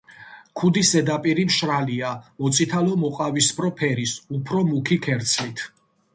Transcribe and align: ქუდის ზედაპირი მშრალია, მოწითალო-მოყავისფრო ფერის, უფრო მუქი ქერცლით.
ქუდის 0.59 0.87
ზედაპირი 0.95 1.45
მშრალია, 1.49 2.13
მოწითალო-მოყავისფრო 2.45 3.71
ფერის, 3.83 4.17
უფრო 4.41 4.65
მუქი 4.73 5.01
ქერცლით. 5.07 5.65